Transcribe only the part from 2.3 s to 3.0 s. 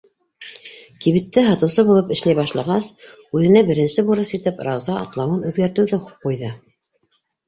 башлағас,